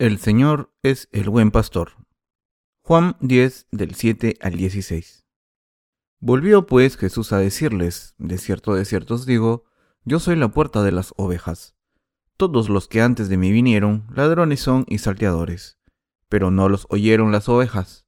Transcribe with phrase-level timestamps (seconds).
[0.00, 1.94] El Señor es el buen pastor.
[2.82, 5.26] Juan 10 del 7 al 16.
[6.20, 9.64] Volvió pues Jesús a decirles, de cierto de cierto os digo,
[10.04, 11.74] yo soy la puerta de las ovejas.
[12.36, 15.80] Todos los que antes de mí vinieron, ladrones son y salteadores,
[16.28, 18.06] pero no los oyeron las ovejas.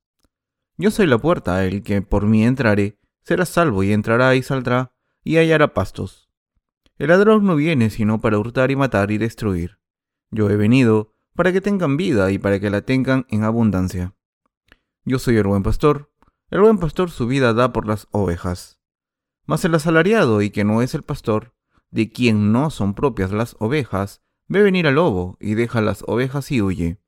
[0.76, 4.94] Yo soy la puerta, el que por mí entrare, será salvo y entrará y saldrá,
[5.24, 6.30] y hallará pastos.
[6.98, 9.80] El ladrón no viene sino para hurtar y matar y destruir.
[10.30, 14.14] Yo he venido para que tengan vida y para que la tengan en abundancia.
[15.04, 16.12] Yo soy el buen pastor.
[16.50, 18.78] El buen pastor su vida da por las ovejas.
[19.46, 21.54] Mas el asalariado y que no es el pastor,
[21.90, 26.50] de quien no son propias las ovejas, ve venir al lobo y deja las ovejas
[26.50, 27.00] y huye.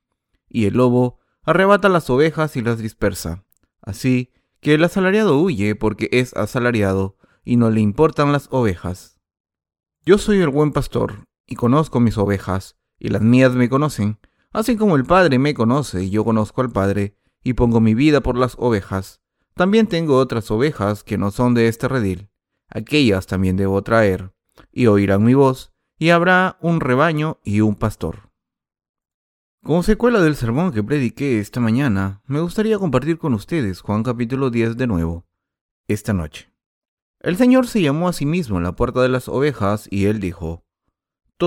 [0.48, 3.44] Y el lobo arrebata las ovejas y las dispersa.
[3.80, 9.20] Así que el asalariado huye porque es asalariado y no le importan las ovejas.
[10.04, 14.18] Yo soy el buen pastor y conozco mis ovejas y las mías me conocen,
[14.52, 18.20] así como el Padre me conoce y yo conozco al Padre, y pongo mi vida
[18.20, 19.20] por las ovejas.
[19.54, 22.28] También tengo otras ovejas que no son de este redil.
[22.68, 24.32] Aquellas también debo traer,
[24.70, 28.30] y oirán mi voz, y habrá un rebaño y un pastor.
[29.64, 34.50] Como secuela del sermón que prediqué esta mañana, me gustaría compartir con ustedes Juan capítulo
[34.50, 35.26] 10 de nuevo,
[35.88, 36.52] esta noche.
[37.18, 40.64] El Señor se llamó a sí mismo la puerta de las ovejas, y él dijo,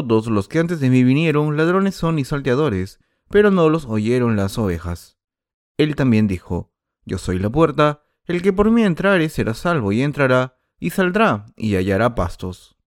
[0.04, 4.36] todos los que antes de mí vinieron, ladrones son y salteadores, pero no los oyeron
[4.36, 5.18] las ovejas.
[5.78, 6.74] Él también dijo,
[7.06, 11.46] Yo soy la puerta, el que por mí entrare será salvo y entrará, y saldrá,
[11.56, 12.78] y hallará pastos.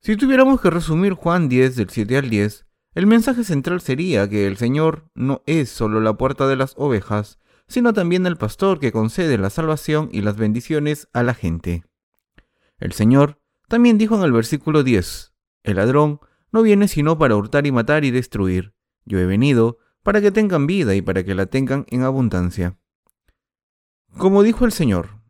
[0.00, 4.46] Si tuviéramos que resumir Juan 10 del 7 al 10, el mensaje central sería que
[4.46, 8.90] el Señor no es solo la puerta de las ovejas, sino también el pastor que
[8.90, 11.84] concede la salvación y las bendiciones a la gente.
[12.78, 15.32] El Señor también dijo en el versículo 10,
[15.62, 16.20] el ladrón
[16.52, 18.74] no viene sino para hurtar y matar y destruir.
[19.04, 22.78] Yo he venido para que tengan vida y para que la tengan en abundancia.
[24.16, 25.20] Como dijo el Señor,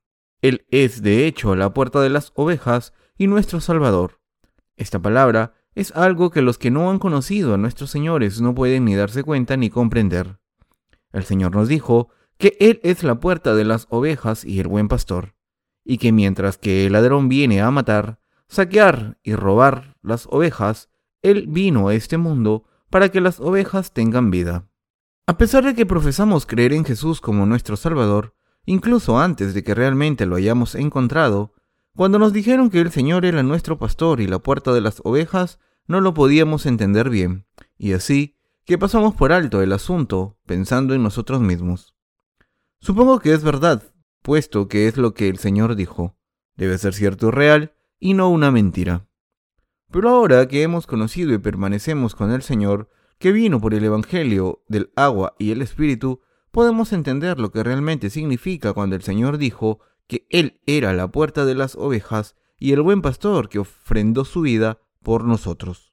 [0.41, 4.21] Él es de hecho la puerta de las ovejas y nuestro Salvador.
[4.77, 8.85] Esta palabra es algo que los que no han conocido a nuestros señores no pueden
[8.85, 10.39] ni darse cuenta ni comprender.
[11.13, 12.09] El Señor nos dijo
[12.39, 15.35] que Él es la puerta de las ovejas y el buen pastor,
[15.85, 20.89] y que mientras que el ladrón viene a matar, saquear y robar las ovejas,
[21.23, 24.69] él vino a este mundo para que las ovejas tengan vida.
[25.27, 28.35] A pesar de que profesamos creer en Jesús como nuestro Salvador,
[28.67, 31.55] incluso antes de que realmente lo hayamos encontrado,
[31.95, 35.59] cuando nos dijeron que el Señor era nuestro pastor y la puerta de las ovejas,
[35.87, 41.03] no lo podíamos entender bien, y así que pasamos por alto el asunto pensando en
[41.03, 41.95] nosotros mismos.
[42.81, 43.93] Supongo que es verdad,
[44.23, 46.17] puesto que es lo que el Señor dijo.
[46.57, 49.09] Debe ser cierto y real, y no una mentira.
[49.91, 54.63] Pero ahora que hemos conocido y permanecemos con el Señor, que vino por el Evangelio
[54.69, 56.21] del agua y el Espíritu,
[56.53, 61.45] podemos entender lo que realmente significa cuando el Señor dijo que Él era la puerta
[61.45, 65.93] de las ovejas y el buen pastor que ofrendó su vida por nosotros.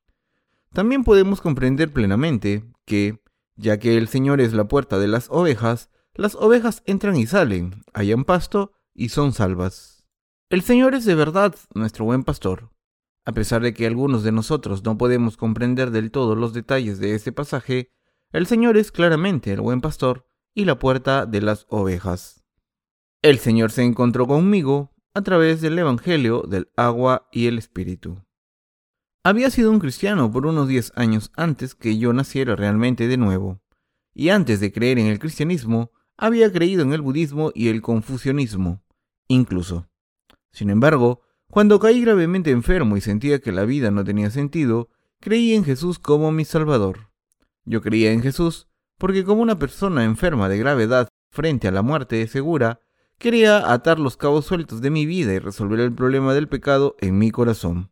[0.74, 3.22] También podemos comprender plenamente que,
[3.56, 7.84] ya que el Señor es la puerta de las ovejas, las ovejas entran y salen,
[7.94, 10.06] hallan pasto y son salvas.
[10.50, 12.70] El Señor es de verdad nuestro buen pastor.
[13.28, 17.14] A pesar de que algunos de nosotros no podemos comprender del todo los detalles de
[17.14, 17.92] este pasaje,
[18.32, 22.46] el Señor es claramente el buen pastor y la puerta de las ovejas.
[23.22, 28.24] El Señor se encontró conmigo a través del Evangelio del agua y el Espíritu.
[29.26, 33.60] Había sido un cristiano por unos diez años antes que yo naciera realmente de nuevo,
[34.14, 38.86] y antes de creer en el cristianismo, había creído en el budismo y el confucianismo,
[39.28, 39.90] incluso.
[40.54, 41.27] Sin embargo,
[41.58, 45.98] cuando caí gravemente enfermo y sentía que la vida no tenía sentido, creí en Jesús
[45.98, 47.10] como mi Salvador.
[47.66, 48.68] Yo creía en Jesús
[49.00, 52.80] porque como una persona enferma de gravedad frente a la muerte segura,
[53.18, 57.18] quería atar los cabos sueltos de mi vida y resolver el problema del pecado en
[57.18, 57.90] mi corazón.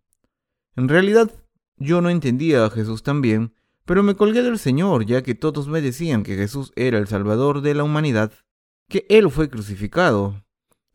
[0.75, 1.31] En realidad,
[1.77, 5.67] yo no entendía a Jesús tan bien, pero me colgué del Señor ya que todos
[5.67, 8.31] me decían que Jesús era el Salvador de la humanidad,
[8.87, 10.44] que Él fue crucificado,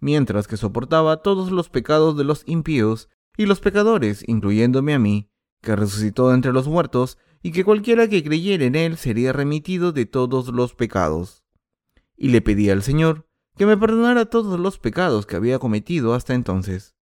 [0.01, 5.31] mientras que soportaba todos los pecados de los impíos y los pecadores, incluyéndome a mí,
[5.63, 10.07] que resucitó entre los muertos, y que cualquiera que creyera en él sería remitido de
[10.07, 11.45] todos los pecados.
[12.17, 13.27] Y le pedí al Señor
[13.57, 16.95] que me perdonara todos los pecados que había cometido hasta entonces,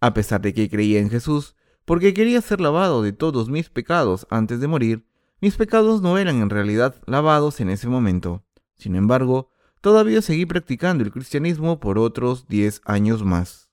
[0.00, 4.26] a pesar de que creía en Jesús, porque quería ser lavado de todos mis pecados
[4.30, 5.06] antes de morir,
[5.40, 8.44] mis pecados no eran en realidad lavados en ese momento.
[8.76, 9.50] Sin embargo,
[9.80, 13.70] todavía seguí practicando el cristianismo por otros 10 años más.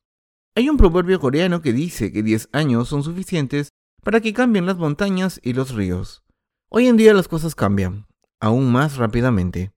[0.56, 3.70] Hay un proverbio coreano que dice que 10 años son suficientes
[4.04, 6.24] para que cambien las montañas y los ríos.
[6.70, 8.08] Hoy en día las cosas cambian.
[8.40, 9.72] aún más rápidamente.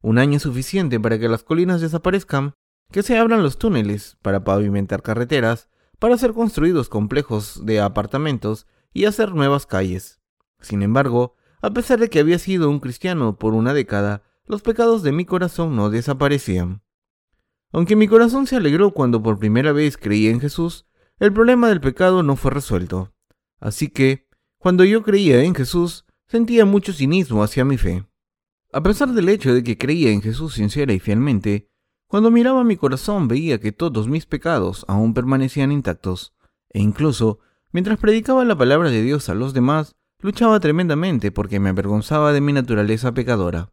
[0.00, 2.54] Un año es suficiente para que las colinas desaparezcan,
[2.90, 5.68] que se abran los túneles para pavimentar carreteras,
[5.98, 10.20] para ser construidos complejos de apartamentos y hacer nuevas calles.
[10.60, 15.02] Sin embargo, a pesar de que había sido un cristiano por una década, los pecados
[15.02, 16.82] de mi corazón no desaparecían.
[17.72, 20.86] Aunque mi corazón se alegró cuando por primera vez creí en Jesús,
[21.18, 23.12] el problema del pecado no fue resuelto.
[23.58, 24.28] Así que,
[24.58, 28.06] cuando yo creía en Jesús, sentía mucho cinismo hacia mi fe.
[28.72, 31.70] A pesar del hecho de que creía en Jesús sincera y fielmente,
[32.08, 36.34] cuando miraba mi corazón veía que todos mis pecados aún permanecían intactos,
[36.70, 37.40] e incluso,
[37.72, 42.40] mientras predicaba la palabra de Dios a los demás, luchaba tremendamente porque me avergonzaba de
[42.40, 43.72] mi naturaleza pecadora.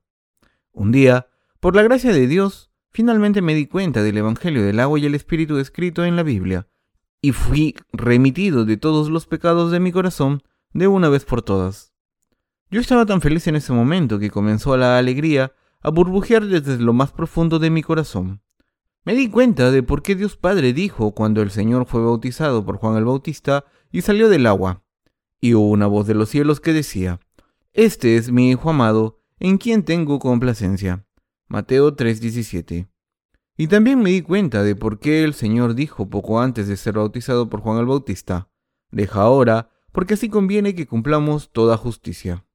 [0.73, 1.27] Un día,
[1.59, 5.13] por la gracia de Dios, finalmente me di cuenta del Evangelio del agua y el
[5.13, 6.67] Espíritu escrito en la Biblia,
[7.21, 10.41] y fui remitido de todos los pecados de mi corazón
[10.73, 11.93] de una vez por todas.
[12.71, 16.91] Yo estaba tan feliz en ese momento que comenzó la alegría a burbujear desde lo
[16.91, 18.41] más profundo de mi corazón.
[19.05, 22.77] Me di cuenta de por qué Dios Padre dijo cuando el Señor fue bautizado por
[22.77, 24.81] Juan el Bautista y salió del agua,
[25.39, 27.19] y hubo una voz de los cielos que decía,
[27.73, 31.05] Este es mi Hijo amado, en quien tengo complacencia.
[31.47, 32.87] Mateo 3:17.
[33.57, 36.95] Y también me di cuenta de por qué el Señor dijo poco antes de ser
[36.95, 38.49] bautizado por Juan el Bautista,
[38.93, 42.45] Deja ahora, porque así conviene que cumplamos toda justicia.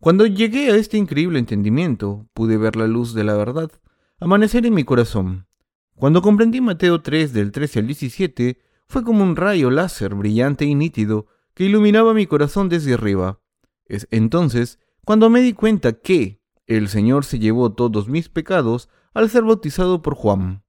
[0.00, 3.70] Cuando llegué a este increíble entendimiento, pude ver la luz de la verdad
[4.18, 5.46] amanecer en mi corazón.
[5.94, 10.74] Cuando comprendí Mateo 3 del 13 al 17, fue como un rayo láser brillante y
[10.74, 13.40] nítido que iluminaba mi corazón desde arriba.
[13.84, 19.28] Es entonces cuando me di cuenta que el Señor se llevó todos mis pecados al
[19.28, 20.64] ser bautizado por Juan.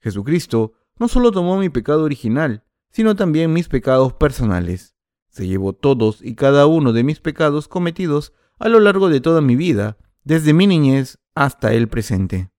[0.00, 4.96] Jesucristo no solo tomó mi pecado original, sino también mis pecados personales.
[5.28, 9.40] Se llevó todos y cada uno de mis pecados cometidos a lo largo de toda
[9.40, 12.50] mi vida, desde mi niñez hasta el presente.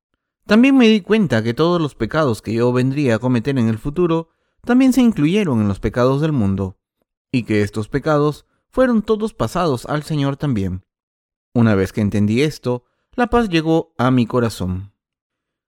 [0.45, 3.79] También me di cuenta que todos los pecados que yo vendría a cometer en el
[3.79, 4.29] futuro
[4.63, 6.77] también se incluyeron en los pecados del mundo,
[7.31, 10.85] y que estos pecados fueron todos pasados al Señor también.
[11.57, 12.83] Una vez que entendí esto,
[13.15, 14.93] la paz llegó a mi corazón.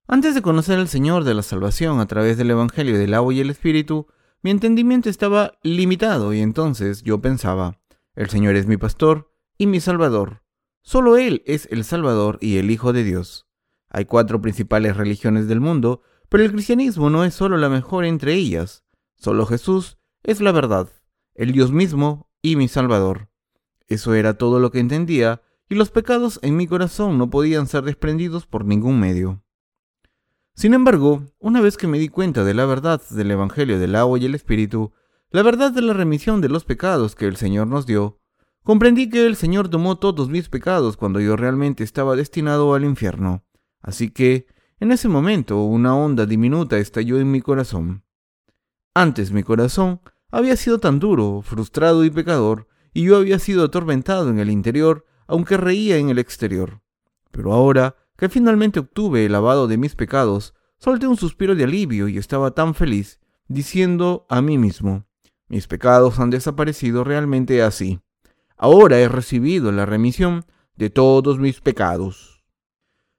[0.07, 3.39] Antes de conocer al Señor de la salvación a través del Evangelio del agua y
[3.39, 4.06] el Espíritu,
[4.44, 7.81] mi entendimiento estaba limitado y entonces yo pensaba,
[8.13, 10.44] el Señor es mi pastor y mi Salvador.
[10.83, 13.47] Solo Él es el Salvador y el Hijo de Dios.
[13.89, 18.35] Hay cuatro principales religiones del mundo, pero el cristianismo no es solo la mejor entre
[18.35, 18.83] ellas.
[19.15, 20.88] Solo Jesús es la verdad,
[21.33, 23.31] el Dios mismo y mi Salvador.
[23.88, 27.83] Eso era todo lo que entendía, y los pecados en mi corazón no podían ser
[27.83, 29.44] desprendidos por ningún medio.
[30.56, 34.19] Sin embargo, una vez que me di cuenta de la verdad del Evangelio del agua
[34.19, 34.92] y el Espíritu,
[35.30, 38.19] la verdad de la remisión de los pecados que el Señor nos dio,
[38.63, 43.45] comprendí que el Señor tomó todos mis pecados cuando yo realmente estaba destinado al infierno.
[43.80, 44.48] Así que,
[44.80, 48.04] en ese momento, una onda diminuta estalló en mi corazón.
[48.94, 50.01] Antes mi corazón
[50.31, 55.06] había sido tan duro, frustrado y pecador, y yo había sido atormentado en el interior,
[55.30, 56.81] aunque reía en el exterior.
[57.31, 62.07] Pero ahora que finalmente obtuve el lavado de mis pecados, solté un suspiro de alivio
[62.07, 65.06] y estaba tan feliz, diciendo a mí mismo,
[65.48, 68.02] mis pecados han desaparecido realmente así.
[68.57, 70.45] Ahora he recibido la remisión
[70.76, 72.44] de todos mis pecados.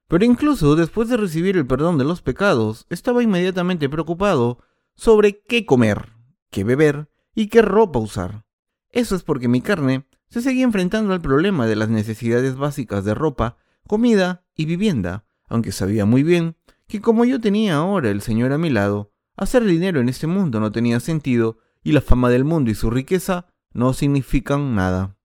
[0.09, 4.59] Pero incluso después de recibir el perdón de los pecados, estaba inmediatamente preocupado
[4.97, 6.13] sobre qué comer,
[6.51, 8.45] qué beber y qué ropa usar.
[8.91, 13.15] Eso es porque mi carne se seguía enfrentando al problema de las necesidades básicas de
[13.15, 13.57] ropa,
[13.87, 16.57] comida y vivienda, aunque sabía muy bien
[16.87, 20.61] que como yo tenía ahora el Señor a mi lado, hacer dinero en este mundo
[20.61, 25.17] no tenía sentido y la fama del mundo y su riqueza no significan nada.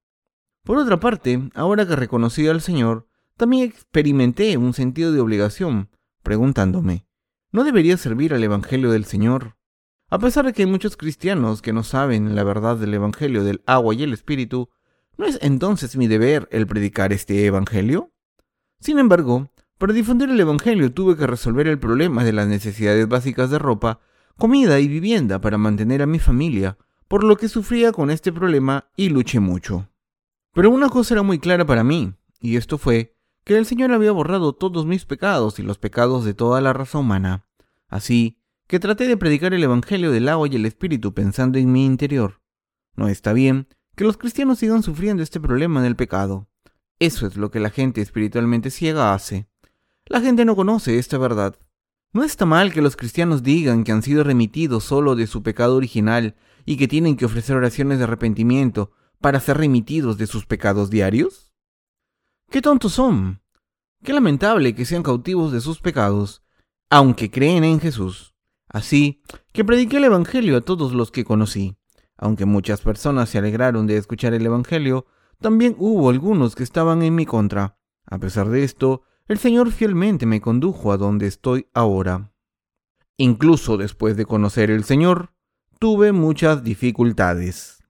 [0.64, 3.08] Por otra parte, ahora que reconocí al Señor,
[3.38, 5.90] también experimenté un sentido de obligación,
[6.24, 7.06] preguntándome,
[7.52, 9.58] ¿no debería servir al Evangelio del Señor?
[10.10, 13.62] A pesar de que hay muchos cristianos que no saben la verdad del Evangelio del
[13.66, 14.70] agua y el Espíritu,
[15.18, 18.12] ¿no es entonces mi deber el predicar este Evangelio?
[18.80, 23.50] Sin embargo, para difundir el Evangelio tuve que resolver el problema de las necesidades básicas
[23.50, 24.00] de ropa,
[24.38, 28.90] comida y vivienda para mantener a mi familia, por lo que sufría con este problema
[28.96, 29.90] y luché mucho.
[30.54, 34.12] Pero una cosa era muy clara para mí, y esto fue que el Señor había
[34.12, 37.46] borrado todos mis pecados y los pecados de toda la raza humana.
[37.88, 41.86] Así que traté de predicar el Evangelio del agua y el Espíritu pensando en mi
[41.86, 42.42] interior.
[42.96, 46.48] No está bien que los cristianos sigan sufriendo este problema del pecado.
[47.00, 49.48] Eso es lo que la gente espiritualmente ciega hace.
[50.06, 51.58] La gente no conoce esta verdad.
[52.14, 55.76] No está mal que los cristianos digan que han sido remitidos solo de su pecado
[55.76, 56.36] original
[56.66, 61.54] y que tienen que ofrecer oraciones de arrepentimiento para ser remitidos de sus pecados diarios.
[62.50, 63.42] qué tontos son.
[64.04, 66.44] Qué lamentable que sean cautivos de sus pecados,
[66.90, 68.36] aunque creen en Jesús.
[68.70, 71.76] Así que prediqué el Evangelio a todos los que conocí.
[72.18, 75.06] Aunque muchas personas se alegraron de escuchar el Evangelio,
[75.40, 77.78] también hubo algunos que estaban en mi contra.
[78.06, 82.32] A pesar de esto, el Señor fielmente me condujo a donde estoy ahora.
[83.18, 85.34] Incluso después de conocer el Señor,
[85.80, 87.84] tuve muchas dificultades.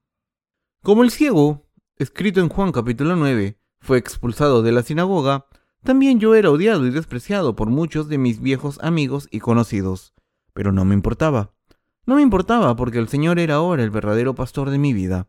[0.84, 1.68] Como el ciego,
[1.98, 5.48] escrito en Juan capítulo 9, fue expulsado de la sinagoga,
[5.84, 10.14] también yo era odiado y despreciado por muchos de mis viejos amigos y conocidos.
[10.54, 11.55] Pero no me importaba.
[12.06, 15.28] No me importaba porque el Señor era ahora el verdadero pastor de mi vida.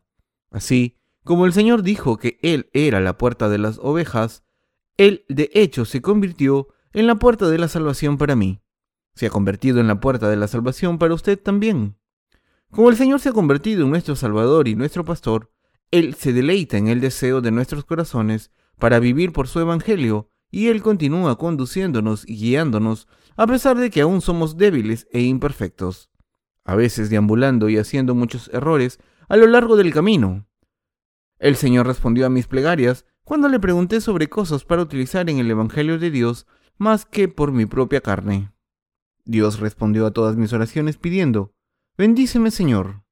[0.51, 4.43] Así, como el Señor dijo que Él era la puerta de las ovejas,
[4.95, 8.61] Él de hecho se convirtió en la puerta de la salvación para mí.
[9.15, 11.97] Se ha convertido en la puerta de la salvación para usted también.
[12.71, 15.51] Como el Señor se ha convertido en nuestro Salvador y nuestro Pastor,
[15.89, 20.67] Él se deleita en el deseo de nuestros corazones para vivir por su Evangelio, y
[20.67, 26.09] Él continúa conduciéndonos y guiándonos a pesar de que aún somos débiles e imperfectos,
[26.67, 30.45] a veces deambulando y haciendo muchos errores a lo largo del camino.
[31.39, 35.49] El Señor respondió a mis plegarias cuando le pregunté sobre cosas para utilizar en el
[35.49, 36.45] Evangelio de Dios
[36.77, 38.51] más que por mi propia carne.
[39.23, 41.55] Dios respondió a todas mis oraciones pidiendo,
[41.97, 43.03] Bendíceme, Señor.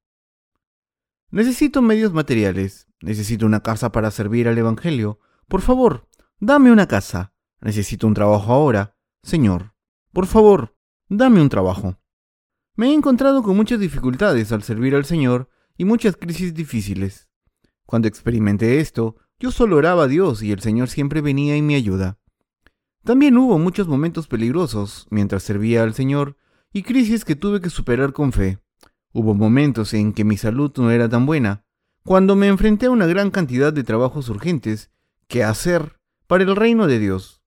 [1.31, 2.87] Necesito medios materiales.
[3.01, 5.19] Necesito una casa para servir al Evangelio.
[5.47, 6.09] Por favor,
[6.39, 7.33] dame una casa.
[7.61, 8.97] Necesito un trabajo ahora.
[9.23, 9.73] Señor,
[10.11, 11.97] por favor, dame un trabajo.
[12.77, 17.29] Me he encontrado con muchas dificultades al servir al Señor y muchas crisis difíciles.
[17.85, 21.75] Cuando experimenté esto, yo solo oraba a Dios y el Señor siempre venía en mi
[21.75, 22.19] ayuda.
[23.05, 26.37] También hubo muchos momentos peligrosos mientras servía al Señor
[26.73, 28.59] y crisis que tuve que superar con fe.
[29.13, 31.63] Hubo momentos en que mi salud no era tan buena,
[32.03, 34.91] cuando me enfrenté a una gran cantidad de trabajos urgentes
[35.27, 37.41] que hacer para el reino de Dios.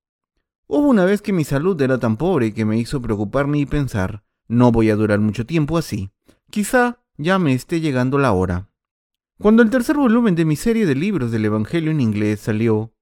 [0.66, 4.24] Hubo una vez que mi salud era tan pobre que me hizo preocuparme y pensar,
[4.48, 6.10] no voy a durar mucho tiempo así.
[6.50, 8.70] Quizá ya me esté llegando la hora.
[9.38, 12.92] Cuando el tercer volumen de mi serie de libros del Evangelio en inglés salió,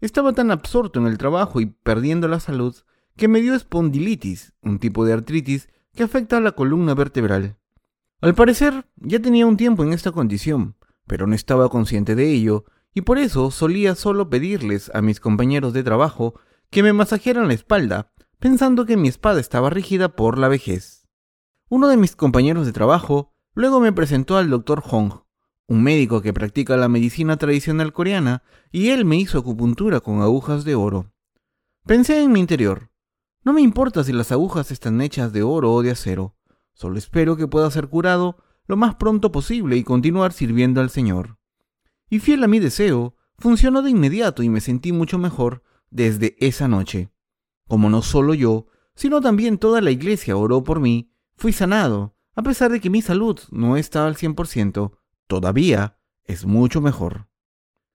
[0.00, 2.76] estaba tan absorto en el trabajo y perdiendo la salud
[3.16, 7.56] que me dio espondilitis, un tipo de artritis que afecta a la columna vertebral.
[8.20, 10.76] Al parecer, ya tenía un tiempo en esta condición,
[11.06, 12.64] pero no estaba consciente de ello,
[12.94, 16.38] y por eso solía solo pedirles a mis compañeros de trabajo
[16.70, 21.06] que me masajearan la espalda, pensando que mi espada estaba rígida por la vejez.
[21.68, 25.12] Uno de mis compañeros de trabajo luego me presentó al doctor Hong,
[25.68, 28.42] un médico que practica la medicina tradicional coreana,
[28.72, 31.12] y él me hizo acupuntura con agujas de oro.
[31.86, 32.90] Pensé en mi interior,
[33.44, 36.34] no me importa si las agujas están hechas de oro o de acero,
[36.80, 41.36] Solo espero que pueda ser curado lo más pronto posible y continuar sirviendo al Señor.
[42.08, 46.68] Y fiel a mi deseo, funcionó de inmediato y me sentí mucho mejor desde esa
[46.68, 47.09] noche.
[47.70, 52.42] Como no solo yo, sino también toda la iglesia oró por mí, fui sanado, a
[52.42, 54.98] pesar de que mi salud no estaba al 100%,
[55.28, 57.28] todavía es mucho mejor.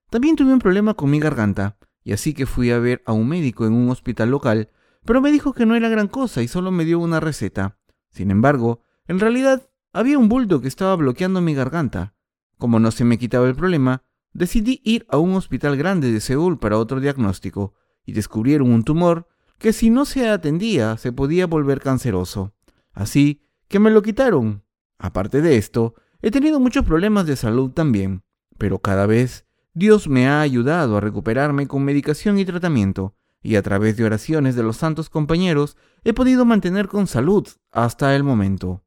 [0.08, 3.28] También tuve un problema con mi garganta, y así que fui a ver a un
[3.28, 4.70] médico en un hospital local,
[5.04, 7.78] pero me dijo que no era gran cosa y solo me dio una receta.
[8.08, 12.14] Sin embargo, en realidad había un bulto que estaba bloqueando mi garganta.
[12.56, 16.58] Como no se me quitaba el problema, decidí ir a un hospital grande de Seúl
[16.58, 17.74] para otro diagnóstico,
[18.06, 22.54] y descubrieron un tumor que si no se atendía se podía volver canceroso.
[22.92, 24.64] Así que me lo quitaron.
[24.98, 28.22] Aparte de esto, he tenido muchos problemas de salud también,
[28.58, 33.62] pero cada vez Dios me ha ayudado a recuperarme con medicación y tratamiento, y a
[33.62, 38.84] través de oraciones de los santos compañeros he podido mantener con salud hasta el momento.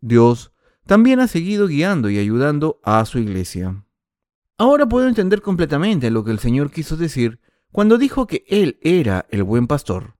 [0.00, 0.52] Dios
[0.84, 3.84] también ha seguido guiando y ayudando a su iglesia.
[4.58, 7.40] Ahora puedo entender completamente lo que el Señor quiso decir
[7.76, 10.16] cuando dijo que Él era el buen pastor.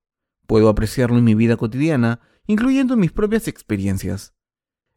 [0.46, 4.34] Puedo apreciarlo en mi vida cotidiana, incluyendo mis propias experiencias.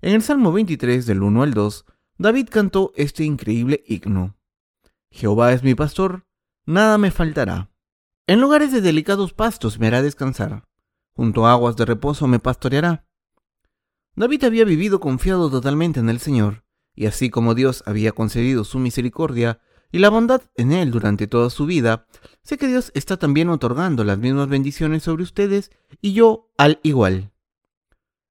[0.01, 1.85] En el Salmo 23 del 1 al 2,
[2.17, 4.35] David cantó este increíble himno.
[5.09, 6.25] Jehová es mi pastor,
[6.65, 7.71] nada me faltará.
[8.27, 10.67] En lugares de delicados pastos me hará descansar.
[11.13, 13.07] Junto a aguas de reposo me pastoreará.
[14.17, 18.79] David había vivido confiado totalmente en el Señor, y así como Dios había concedido su
[18.79, 22.07] misericordia y la bondad en él durante toda su vida,
[22.43, 27.31] sé que Dios está también otorgando las mismas bendiciones sobre ustedes y yo al igual.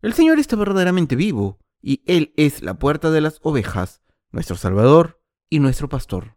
[0.00, 5.20] El Señor está verdaderamente vivo, y Él es la puerta de las ovejas, nuestro Salvador
[5.48, 6.36] y nuestro pastor.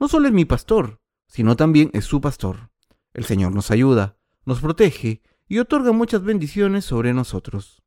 [0.00, 2.70] No solo es mi pastor, sino también es su pastor.
[3.14, 7.82] El Señor nos ayuda, nos protege y otorga muchas bendiciones sobre nosotros.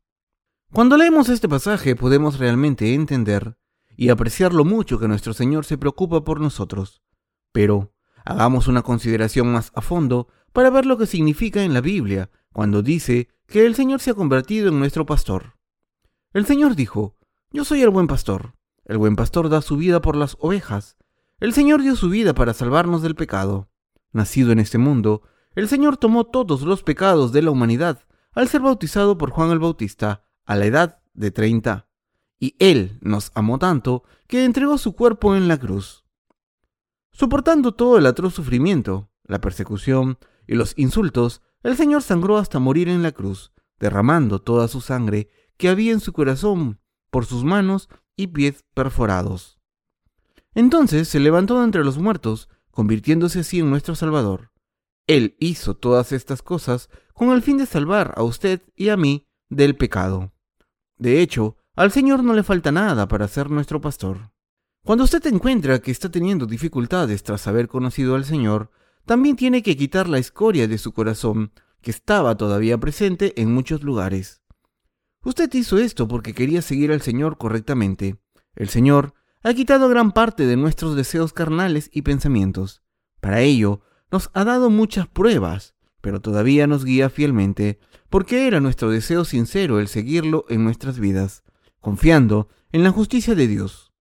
[0.71, 3.57] Cuando leemos este pasaje podemos realmente entender
[3.95, 7.01] y apreciar lo mucho que nuestro Señor se preocupa por nosotros.
[7.51, 7.93] Pero,
[8.25, 12.81] hagamos una consideración más a fondo para ver lo que significa en la Biblia cuando
[12.81, 15.57] dice que el Señor se ha convertido en nuestro pastor.
[16.33, 17.17] El Señor dijo,
[17.51, 18.55] Yo soy el buen pastor.
[18.85, 20.97] El buen pastor da su vida por las ovejas.
[21.39, 23.69] El Señor dio su vida para salvarnos del pecado.
[24.11, 25.23] Nacido en este mundo,
[25.55, 29.59] el Señor tomó todos los pecados de la humanidad al ser bautizado por Juan el
[29.59, 31.87] Bautista a la edad de 30.
[32.39, 36.05] Y Él nos amó tanto que entregó su cuerpo en la cruz.
[37.11, 42.89] Soportando todo el atroz sufrimiento, la persecución y los insultos, el Señor sangró hasta morir
[42.89, 47.89] en la cruz, derramando toda su sangre que había en su corazón por sus manos
[48.15, 49.59] y pies perforados.
[50.53, 54.51] Entonces se levantó entre los muertos, convirtiéndose así en nuestro Salvador.
[55.07, 59.27] Él hizo todas estas cosas con el fin de salvar a usted y a mí
[59.49, 60.33] del pecado.
[60.97, 64.31] De hecho, al Señor no le falta nada para ser nuestro pastor.
[64.83, 68.71] Cuando usted encuentra que está teniendo dificultades tras haber conocido al Señor,
[69.05, 71.51] también tiene que quitar la escoria de su corazón,
[71.81, 74.41] que estaba todavía presente en muchos lugares.
[75.23, 78.17] Usted hizo esto porque quería seguir al Señor correctamente.
[78.55, 79.13] El Señor
[79.43, 82.83] ha quitado gran parte de nuestros deseos carnales y pensamientos.
[83.21, 87.79] Para ello, nos ha dado muchas pruebas, pero todavía nos guía fielmente,
[88.09, 91.43] porque era nuestro deseo sincero el seguirlo en nuestras vidas,
[91.85, 93.93] confiando en la justicia de Dios.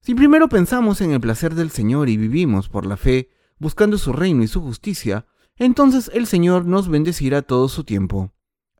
[0.00, 4.12] Si primero pensamos en el placer del Señor y vivimos por la fe, buscando su
[4.12, 8.34] reino y su justicia, entonces el Señor nos bendecirá todo su tiempo.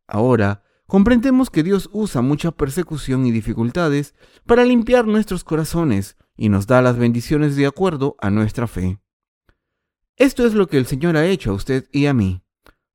[0.08, 6.66] Ahora, comprendemos que Dios usa mucha persecución y dificultades para limpiar nuestros corazones y nos
[6.66, 8.98] da las bendiciones de acuerdo a nuestra fe.
[10.16, 12.42] Esto es lo que el Señor ha hecho a usted y a mí.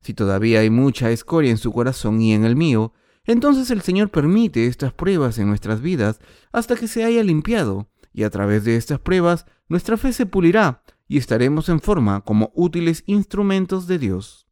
[0.01, 2.91] Si todavía hay mucha escoria en su corazón y en el mío,
[3.25, 6.19] entonces el Señor permite estas pruebas en nuestras vidas
[6.51, 10.83] hasta que se haya limpiado, y a través de estas pruebas nuestra fe se pulirá
[11.07, 14.47] y estaremos en forma como útiles instrumentos de Dios.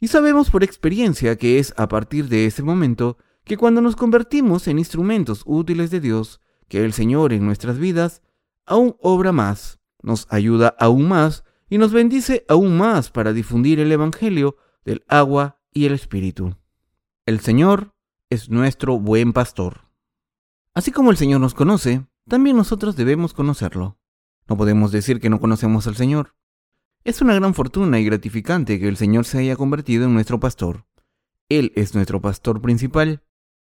[0.00, 4.68] Y sabemos por experiencia que es a partir de ese momento que cuando nos convertimos
[4.68, 8.22] en instrumentos útiles de Dios, que el Señor en nuestras vidas
[8.66, 13.90] aún obra más, nos ayuda aún más y nos bendice aún más para difundir el
[13.90, 16.56] Evangelio del agua y el Espíritu.
[17.26, 17.92] El Señor
[18.30, 19.88] es nuestro buen pastor.
[20.74, 23.98] Así como el Señor nos conoce, también nosotros debemos conocerlo.
[24.48, 26.36] No podemos decir que no conocemos al Señor.
[27.02, 30.86] Es una gran fortuna y gratificante que el Señor se haya convertido en nuestro pastor.
[31.48, 33.24] Él es nuestro pastor principal.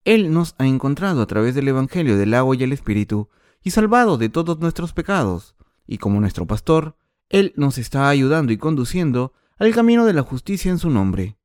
[0.06, 3.28] Él nos ha encontrado a través del Evangelio del agua y el Espíritu
[3.62, 5.56] y salvado de todos nuestros pecados.
[5.86, 6.96] Y como nuestro pastor,
[7.28, 11.36] Él nos está ayudando y conduciendo al camino de la justicia en su nombre.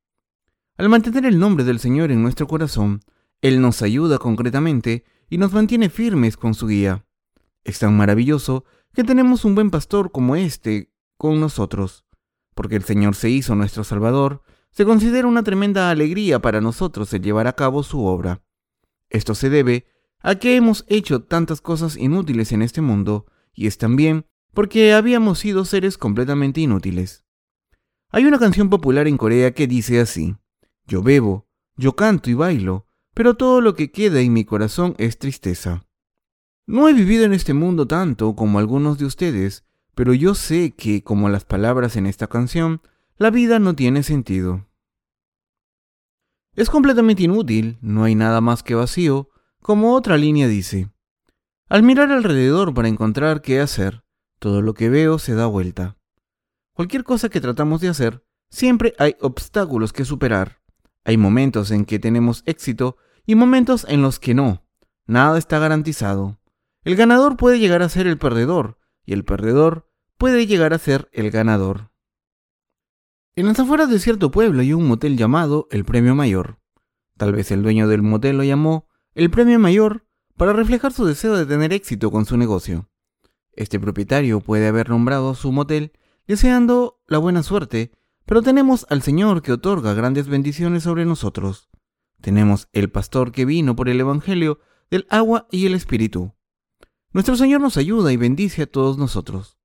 [0.78, 3.00] Al mantener el nombre del Señor en nuestro corazón,
[3.42, 7.04] Él nos ayuda concretamente y nos mantiene firmes con su guía.
[7.64, 8.64] Es tan maravilloso
[8.94, 12.06] que tenemos un buen pastor como este con nosotros.
[12.54, 17.22] Porque el Señor se hizo nuestro Salvador, se considera una tremenda alegría para nosotros el
[17.22, 18.44] llevar a cabo su obra.
[19.10, 19.88] Esto se debe
[20.20, 25.40] a que hemos hecho tantas cosas inútiles en este mundo, y es también porque habíamos
[25.40, 27.24] sido seres completamente inútiles.
[28.10, 30.36] Hay una canción popular en Corea que dice así,
[30.88, 31.46] yo bebo,
[31.76, 35.86] yo canto y bailo, pero todo lo que queda en mi corazón es tristeza.
[36.66, 41.02] No he vivido en este mundo tanto como algunos de ustedes, pero yo sé que,
[41.02, 42.82] como las palabras en esta canción,
[43.16, 44.66] la vida no tiene sentido.
[46.54, 50.90] Es completamente inútil, no hay nada más que vacío, como otra línea dice.
[51.68, 54.02] Al mirar alrededor para encontrar qué hacer,
[54.38, 55.98] todo lo que veo se da vuelta.
[56.72, 60.57] Cualquier cosa que tratamos de hacer, siempre hay obstáculos que superar.
[61.08, 64.66] Hay momentos en que tenemos éxito y momentos en los que no.
[65.06, 66.38] Nada está garantizado.
[66.84, 71.08] El ganador puede llegar a ser el perdedor y el perdedor puede llegar a ser
[71.12, 71.92] el ganador.
[73.36, 76.58] En las afueras de cierto pueblo hay un motel llamado el Premio Mayor.
[77.16, 80.04] Tal vez el dueño del motel lo llamó el Premio Mayor
[80.36, 82.90] para reflejar su deseo de tener éxito con su negocio.
[83.54, 85.92] Este propietario puede haber nombrado su motel
[86.26, 87.92] deseando la buena suerte,
[88.28, 91.70] pero tenemos al Señor que otorga grandes bendiciones sobre nosotros.
[92.20, 94.60] Tenemos el pastor que vino por el Evangelio
[94.90, 96.34] del agua y el Espíritu.
[97.10, 99.56] Nuestro Señor nos ayuda y bendice a todos nosotros.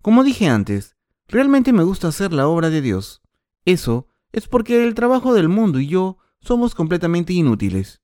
[0.00, 0.96] Como dije antes,
[1.28, 3.20] realmente me gusta hacer la obra de Dios.
[3.66, 8.00] Eso es porque el trabajo del mundo y yo somos completamente inútiles.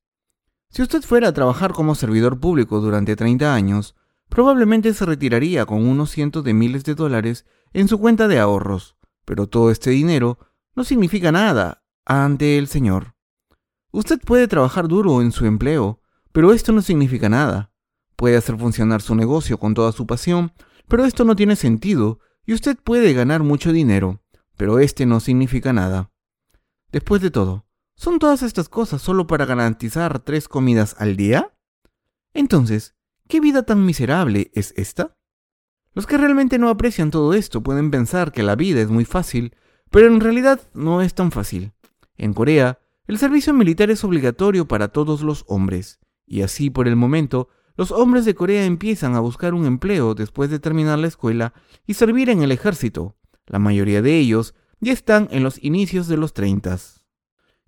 [0.69, 3.95] Si usted fuera a trabajar como servidor público durante 30 años,
[4.29, 8.96] probablemente se retiraría con unos cientos de miles de dólares en su cuenta de ahorros,
[9.27, 10.39] pero todo este dinero
[10.75, 13.15] no significa nada ante el Señor.
[13.91, 16.01] Usted puede trabajar duro en su empleo,
[16.33, 17.73] pero esto no significa nada.
[18.15, 20.53] Puede hacer funcionar su negocio con toda su pasión,
[20.89, 24.23] pero esto no tiene sentido y usted puede ganar mucho dinero,
[24.57, 26.13] pero este no significa nada.
[26.93, 31.53] Después de todo, ¿son todas estas cosas solo para garantizar tres comidas al día?
[32.33, 32.95] Entonces,
[33.29, 35.16] ¿qué vida tan miserable es esta?
[35.97, 39.55] Los que realmente no aprecian todo esto pueden pensar que la vida es muy fácil,
[39.91, 41.73] pero en realidad no es tan fácil.
[42.19, 46.97] En Corea, el servicio militar es obligatorio para todos los hombres, y así por el
[46.97, 51.55] momento, los hombres de Corea empiezan a buscar un empleo después de terminar la escuela
[51.87, 53.17] y servir en el ejército.
[53.47, 57.07] La mayoría de ellos ya están en los inicios de los treintas.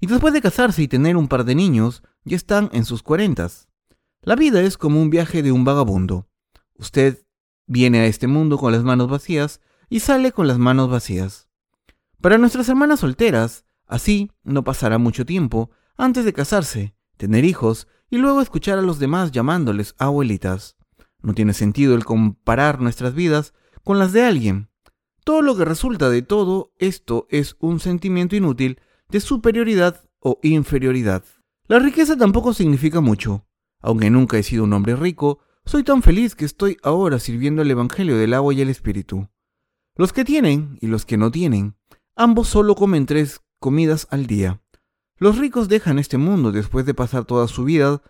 [0.00, 3.68] Y después de casarse y tener un par de niños, ya están en sus cuarentas.
[4.20, 6.28] La vida es como un viaje de un vagabundo.
[6.74, 7.24] Usted
[7.68, 11.48] viene a este mundo con las manos vacías y sale con las manos vacías.
[12.20, 18.16] Para nuestras hermanas solteras, así no pasará mucho tiempo antes de casarse, tener hijos y
[18.16, 20.76] luego escuchar a los demás llamándoles abuelitas.
[21.22, 23.54] No tiene sentido el comparar nuestras vidas
[23.85, 24.70] con las de alguien.
[25.24, 31.24] Todo lo que resulta de todo esto es un sentimiento inútil de superioridad o inferioridad.
[31.66, 33.44] La riqueza tampoco significa mucho.
[33.81, 37.70] Aunque nunca he sido un hombre rico, soy tan feliz que estoy ahora sirviendo el
[37.70, 39.28] Evangelio del agua y el Espíritu.
[39.96, 41.76] Los que tienen y los que no tienen,
[42.16, 44.62] ambos solo comen tres comidas al día.
[45.18, 48.00] Los ricos dejan este mundo después de pasar toda su vida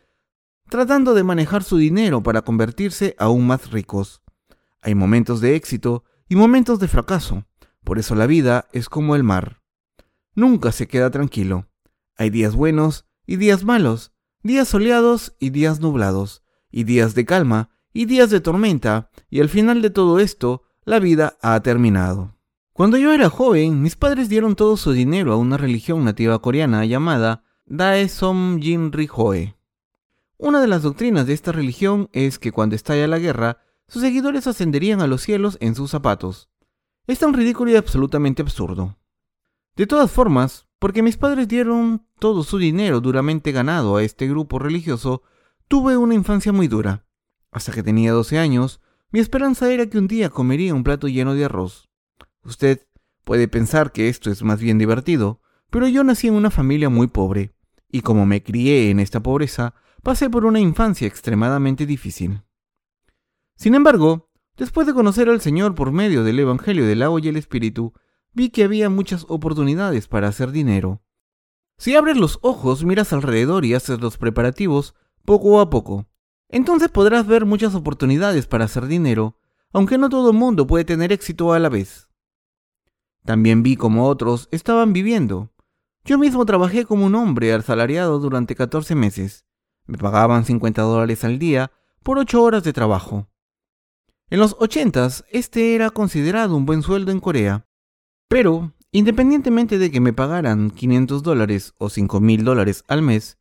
[0.70, 4.22] tratando de manejar su dinero para convertirse aún más ricos.
[4.80, 7.44] Hay momentos de éxito y momentos de fracaso,
[7.82, 9.62] por eso la vida es como el mar.
[10.36, 11.66] Nunca se queda tranquilo.
[12.16, 14.12] Hay días buenos y días malos,
[14.44, 19.48] días soleados y días nublados, y días de calma y días de tormenta, y al
[19.48, 22.34] final de todo esto, la vida ha terminado.
[22.72, 26.84] Cuando yo era joven, mis padres dieron todo su dinero a una religión nativa coreana
[26.84, 29.56] llamada Daesom Jinri Hoe.
[30.36, 34.46] Una de las doctrinas de esta religión es que cuando estalla la guerra, sus seguidores
[34.46, 36.48] ascenderían a los cielos en sus zapatos.
[37.08, 38.96] Es tan ridículo y absolutamente absurdo.
[39.74, 44.58] De todas formas, porque mis padres dieron todo su dinero duramente ganado a este grupo
[44.58, 45.22] religioso,
[45.68, 47.06] tuve una infancia muy dura.
[47.50, 51.34] Hasta que tenía 12 años, mi esperanza era que un día comería un plato lleno
[51.34, 51.88] de arroz.
[52.42, 52.86] Usted
[53.24, 57.06] puede pensar que esto es más bien divertido, pero yo nací en una familia muy
[57.06, 57.52] pobre,
[57.90, 62.42] y como me crié en esta pobreza, pasé por una infancia extremadamente difícil.
[63.56, 67.36] Sin embargo, después de conocer al Señor por medio del Evangelio del agua y el
[67.36, 67.92] Espíritu,
[68.32, 71.02] vi que había muchas oportunidades para hacer dinero.
[71.76, 74.94] Si abres los ojos, miras alrededor y haces los preparativos,
[75.28, 76.06] poco a poco,
[76.48, 79.38] entonces podrás ver muchas oportunidades para hacer dinero,
[79.74, 82.08] aunque no todo el mundo puede tener éxito a la vez.
[83.26, 85.52] También vi como otros estaban viviendo.
[86.02, 89.44] Yo mismo trabajé como un hombre asalariado durante 14 meses.
[89.84, 93.28] Me pagaban 50 dólares al día por 8 horas de trabajo.
[94.30, 97.66] En los 80 este era considerado un buen sueldo en Corea.
[98.28, 103.37] Pero, independientemente de que me pagaran 500 dólares o 5 mil dólares al mes,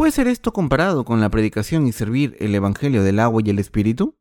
[0.00, 3.58] ¿puede ser esto comparado con la predicación y servir el Evangelio del agua y el
[3.58, 4.16] Espíritu?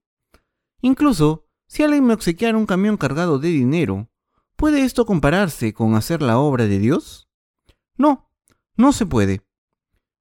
[0.81, 4.09] Incluso, si alguien me obsequiara un camión cargado de dinero,
[4.57, 7.29] ¿Puede esto compararse con hacer la obra de Dios?
[7.95, 8.29] No,
[8.75, 9.47] no se puede.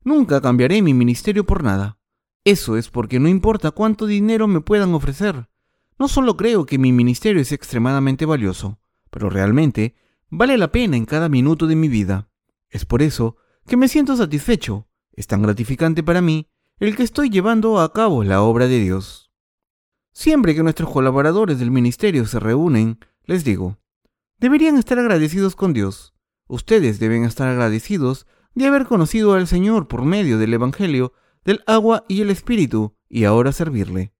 [0.05, 1.99] Nunca cambiaré mi ministerio por nada.
[2.45, 5.49] Eso es porque no importa cuánto dinero me puedan ofrecer.
[5.99, 8.79] No solo creo que mi ministerio es extremadamente valioso,
[9.11, 9.97] pero realmente
[10.31, 12.31] vale la pena en cada minuto de mi vida.
[12.69, 14.88] Es por eso que me siento satisfecho.
[15.19, 16.47] Es tan gratificante para mí
[16.79, 19.33] el que estoy llevando a cabo la obra de Dios.
[20.13, 23.79] Siempre que nuestros colaboradores del ministerio se reúnen, les digo,
[24.39, 26.15] Deberían estar agradecidos con Dios.
[26.47, 31.13] Ustedes deben estar agradecidos de haber conocido al Señor por medio del Evangelio,
[31.45, 34.15] del agua y el Espíritu, y ahora servirle.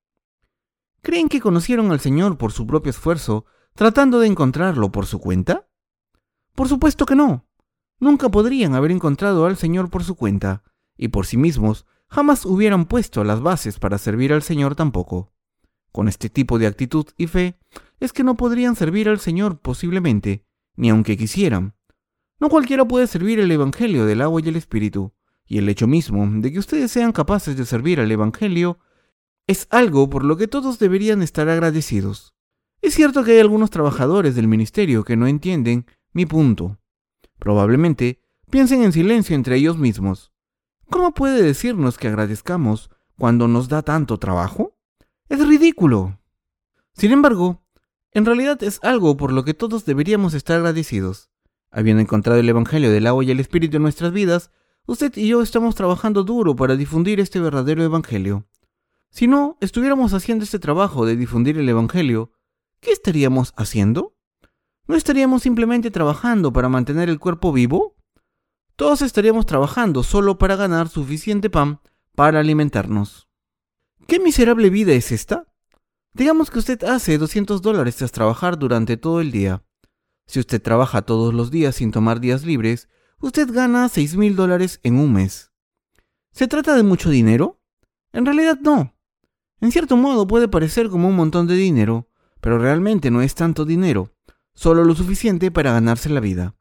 [1.03, 3.45] ¿Creen que conocieron al Señor por su propio esfuerzo,
[3.77, 5.69] tratando de encontrarlo por su cuenta?
[6.57, 7.47] Por supuesto que no.
[8.01, 10.65] Nunca podrían haber encontrado al Señor por su cuenta,
[10.99, 15.33] y por sí mismos jamás hubieran puesto las bases para servir al Señor tampoco.
[15.93, 17.59] Con este tipo de actitud y fe,
[18.01, 20.45] es que no podrían servir al Señor posiblemente,
[20.77, 21.75] ni aunque quisieran.
[22.41, 25.15] No cualquiera puede servir el Evangelio del agua y el Espíritu,
[25.47, 28.79] y el hecho mismo de que ustedes sean capaces de servir al Evangelio
[29.47, 32.35] es algo por lo que todos deberían estar agradecidos.
[32.83, 36.79] Es cierto que hay algunos trabajadores del ministerio que no entienden mi punto.
[37.39, 40.33] Probablemente piensen en silencio entre ellos mismos.
[40.91, 44.79] ¿Cómo puede decirnos que agradezcamos cuando nos da tanto trabajo?
[45.29, 46.19] Es ridículo.
[46.95, 47.63] Sin embargo,
[48.13, 51.31] en realidad es algo por lo que todos deberíamos estar agradecidos.
[51.71, 54.51] Habiendo encontrado el Evangelio del agua y el Espíritu en nuestras vidas,
[54.87, 58.49] usted y yo estamos trabajando duro para difundir este verdadero Evangelio.
[59.11, 62.33] Si no estuviéramos haciendo este trabajo de difundir el Evangelio,
[62.81, 64.17] ¿qué estaríamos haciendo?
[64.87, 67.98] ¿No estaríamos simplemente trabajando para mantener el cuerpo vivo?
[68.79, 71.81] Todos estaríamos trabajando solo para ganar suficiente pan
[72.15, 73.29] para alimentarnos.
[74.07, 75.53] ¿Qué miserable vida es esta?
[76.15, 79.65] Digamos que usted hace 200 dólares tras trabajar durante todo el día.
[80.29, 82.89] Si usted trabaja todos los días sin tomar días libres,
[83.19, 85.51] usted gana 6 mil dólares en un mes.
[86.31, 87.61] ¿Se trata de mucho dinero?
[88.13, 88.95] En realidad no.
[89.61, 92.09] En cierto modo puede parecer como un montón de dinero,
[92.41, 94.15] pero realmente no es tanto dinero,
[94.55, 96.55] solo lo suficiente para ganarse la vida.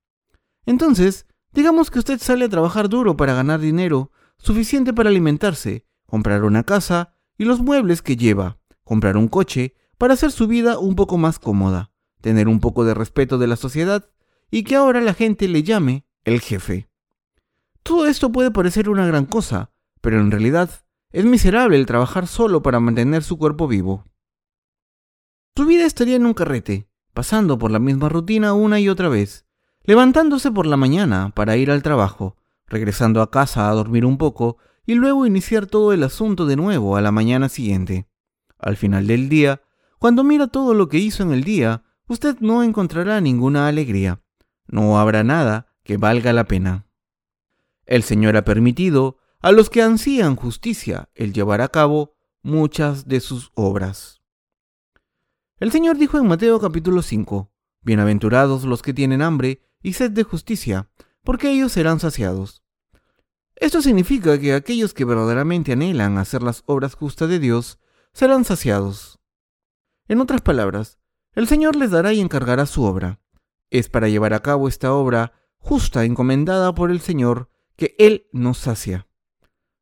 [0.66, 6.44] Entonces, digamos que usted sale a trabajar duro para ganar dinero, suficiente para alimentarse, comprar
[6.44, 10.96] una casa y los muebles que lleva, comprar un coche para hacer su vida un
[10.96, 11.90] poco más cómoda,
[12.22, 14.08] tener un poco de respeto de la sociedad
[14.52, 16.92] y que ahora la gente le llame el jefe.
[17.82, 20.70] Todo esto puede parecer una gran cosa, pero en realidad
[21.12, 24.06] es miserable el trabajar solo para mantener su cuerpo vivo.
[25.56, 29.47] Tu vida estaría en un carrete, pasando por la misma rutina una y otra vez,
[29.88, 32.36] levantándose por la mañana para ir al trabajo,
[32.68, 36.98] regresando a casa a dormir un poco y luego iniciar todo el asunto de nuevo
[36.98, 38.10] a la mañana siguiente.
[38.60, 39.62] Al final del día,
[39.98, 44.22] cuando mira todo lo que hizo en el día, usted no encontrará ninguna alegría.
[44.68, 46.86] No habrá nada que valga la pena.
[47.86, 53.22] El Señor ha permitido a los que ansían justicia el llevar a cabo muchas de
[53.22, 54.22] sus obras.
[55.60, 60.24] El Señor dijo en Mateo capítulo 5, Bienaventurados los que tienen hambre y sed de
[60.24, 60.90] justicia,
[61.24, 62.64] porque ellos serán saciados.
[63.56, 67.80] Esto significa que aquellos que verdaderamente anhelan hacer las obras justas de Dios
[68.14, 69.20] serán saciados.
[70.08, 71.00] En otras palabras,
[71.34, 73.20] el Señor les dará y encargará su obra.
[73.70, 78.60] Es para llevar a cabo esta obra justa encomendada por el Señor que Él nos
[78.60, 79.08] sacia.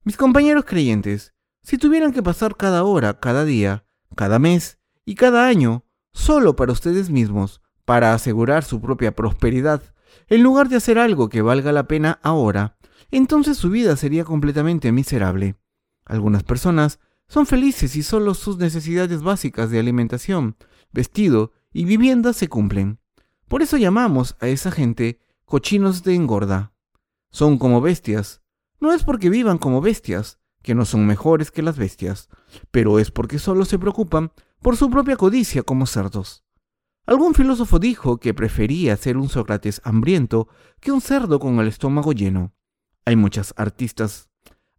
[0.03, 5.47] Mis compañeros creyentes, si tuvieran que pasar cada hora, cada día, cada mes y cada
[5.47, 9.81] año solo para ustedes mismos, para asegurar su propia prosperidad,
[10.27, 12.77] en lugar de hacer algo que valga la pena ahora,
[13.11, 15.55] entonces su vida sería completamente miserable.
[16.05, 20.55] Algunas personas son felices y solo sus necesidades básicas de alimentación,
[20.91, 22.99] vestido y vivienda se cumplen.
[23.47, 26.73] Por eso llamamos a esa gente cochinos de engorda.
[27.31, 28.41] Son como bestias.
[28.79, 32.29] No es porque vivan como bestias, que no son mejores que las bestias,
[32.71, 36.44] pero es porque solo se preocupan por su propia codicia como cerdos.
[37.05, 40.47] Algún filósofo dijo que prefería ser un Sócrates hambriento
[40.79, 42.53] que un cerdo con el estómago lleno.
[43.05, 44.29] Hay muchas artistas,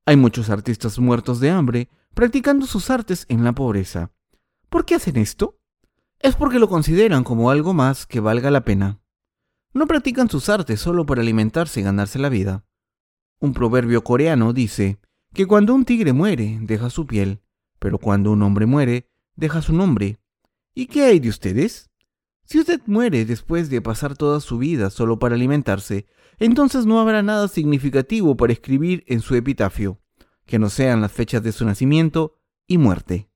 [0.05, 4.11] hay muchos artistas muertos de hambre practicando sus artes en la pobreza.
[4.69, 5.61] ¿Por qué hacen esto?
[6.19, 8.99] Es porque lo consideran como algo más que valga la pena.
[9.73, 12.65] No practican sus artes solo para alimentarse y ganarse la vida.
[13.39, 14.99] Un proverbio coreano dice
[15.33, 17.43] que cuando un tigre muere, deja su piel,
[17.79, 20.19] pero cuando un hombre muere, deja su nombre.
[20.75, 21.86] ¿Y qué hay de ustedes?
[22.47, 26.07] Si usted muere después de pasar toda su vida solo para alimentarse,
[26.39, 30.01] entonces no habrá nada significativo para escribir en su epitafio
[30.47, 33.29] que no sean las fechas de su nacimiento y muerte.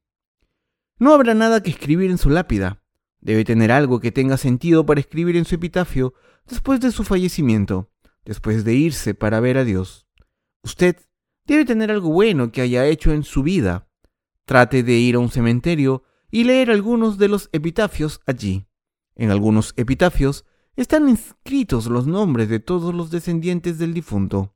[0.99, 2.83] No habrá nada que escribir en su lápida.
[3.21, 6.15] Debe tener algo que tenga sentido para escribir en su epitafio
[6.47, 7.91] después de su fallecimiento,
[8.25, 10.07] después de irse para ver a Dios.
[10.63, 10.97] Usted
[11.47, 13.89] debe tener algo bueno que haya hecho en su vida.
[14.45, 18.70] Trate de ir a un cementerio y leer algunos de los epitafios allí.
[19.21, 24.55] En algunos epitafios están inscritos los nombres de todos los descendientes del difunto.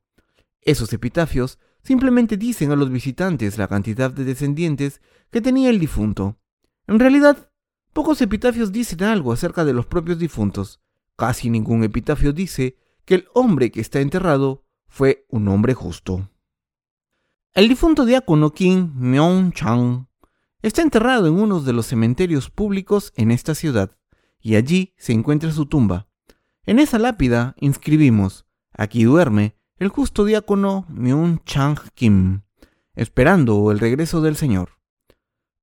[0.59, 6.39] Esos epitafios simplemente dicen a los visitantes la cantidad de descendientes que tenía el difunto.
[6.87, 7.51] En realidad,
[7.93, 10.81] pocos epitafios dicen algo acerca de los propios difuntos.
[11.15, 12.75] Casi ningún epitafio dice
[13.05, 16.27] que el hombre que está enterrado fue un hombre justo.
[17.53, 20.07] El difunto diácono Kim Myung-chang
[20.63, 23.95] está enterrado en uno de los cementerios públicos en esta ciudad,
[24.45, 26.07] y allí se encuentra su tumba.
[26.67, 32.43] En esa lápida inscribimos, aquí duerme el justo diácono Myung Chang Kim,
[32.93, 34.69] esperando el regreso del Señor.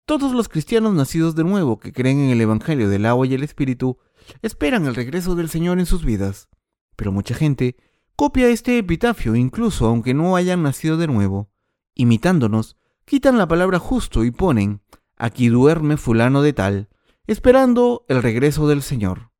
[0.05, 3.45] Todos los cristianos nacidos de nuevo que creen en el Evangelio del agua y el
[3.45, 3.99] Espíritu
[4.43, 6.49] esperan el regreso del Señor en sus vidas.
[6.97, 7.77] Pero mucha gente
[8.17, 11.53] copia este epitafio incluso aunque no hayan nacido de nuevo.
[11.95, 14.83] Imitándonos, quitan la palabra justo y ponen,
[15.17, 16.89] aquí duerme fulano de tal,
[17.27, 19.31] esperando el regreso del Señor.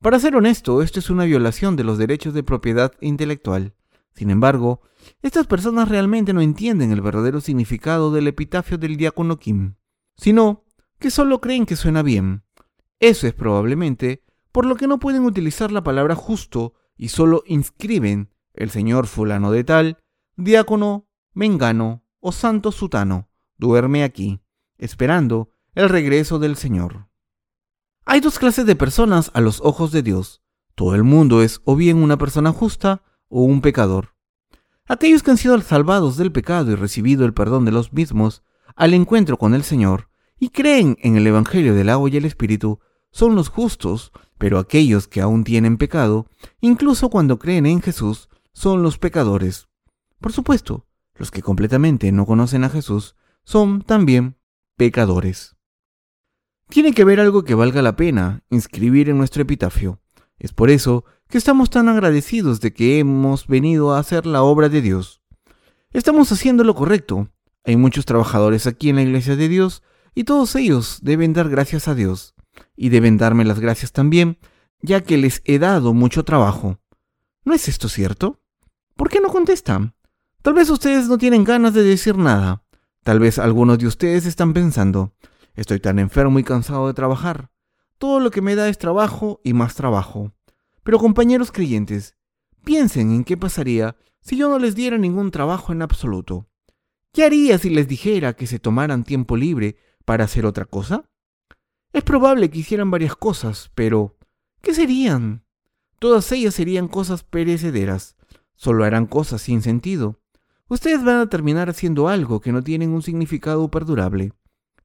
[0.00, 3.74] Para ser honesto, esto es una violación de los derechos de propiedad intelectual.
[4.14, 4.80] Sin embargo,
[5.22, 9.74] estas personas realmente no entienden el verdadero significado del epitafio del diácono Kim,
[10.16, 10.64] sino
[10.98, 12.44] que solo creen que suena bien.
[12.98, 18.30] Eso es probablemente por lo que no pueden utilizar la palabra justo y solo inscriben
[18.54, 19.98] el señor fulano de tal,
[20.36, 24.40] diácono, mengano o santo sutano, duerme aquí,
[24.78, 27.06] esperando el regreso del Señor.
[28.06, 30.42] Hay dos clases de personas a los ojos de Dios.
[30.74, 34.14] Todo el mundo es o bien una persona justa o un pecador.
[34.86, 38.42] Aquellos que han sido salvados del pecado y recibido el perdón de los mismos
[38.74, 40.08] al encuentro con el Señor
[40.38, 45.08] y creen en el Evangelio del agua y el Espíritu son los justos, pero aquellos
[45.08, 49.68] que aún tienen pecado, incluso cuando creen en Jesús, son los pecadores.
[50.22, 50.86] Por supuesto,
[51.16, 54.38] los que completamente no conocen a Jesús son también
[54.76, 55.55] pecadores.
[56.68, 60.00] Tiene que haber algo que valga la pena inscribir en nuestro epitafio.
[60.38, 64.68] Es por eso que estamos tan agradecidos de que hemos venido a hacer la obra
[64.68, 65.22] de Dios.
[65.92, 67.28] Estamos haciendo lo correcto.
[67.64, 69.82] Hay muchos trabajadores aquí en la iglesia de Dios
[70.14, 72.34] y todos ellos deben dar gracias a Dios.
[72.76, 74.38] Y deben darme las gracias también,
[74.80, 76.78] ya que les he dado mucho trabajo.
[77.44, 78.40] ¿No es esto cierto?
[78.96, 79.94] ¿Por qué no contestan?
[80.42, 82.64] Tal vez ustedes no tienen ganas de decir nada.
[83.02, 85.14] Tal vez algunos de ustedes están pensando,
[85.56, 87.50] estoy tan enfermo y cansado de trabajar.
[87.98, 90.32] Todo lo que me da es trabajo y más trabajo.
[90.82, 92.14] Pero compañeros creyentes,
[92.64, 96.48] piensen en qué pasaría si yo no les diera ningún trabajo en absoluto.
[97.12, 101.08] ¿Qué haría si les dijera que se tomaran tiempo libre para hacer otra cosa?
[101.92, 104.18] Es probable que hicieran varias cosas, pero
[104.60, 105.44] ¿qué serían?
[105.98, 108.16] Todas ellas serían cosas perecederas.
[108.54, 110.20] Solo harán cosas sin sentido.
[110.68, 114.32] Ustedes van a terminar haciendo algo que no tiene un significado perdurable.